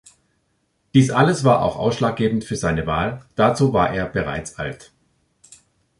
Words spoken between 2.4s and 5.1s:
für seine Wahl, dazu war er bereits alt.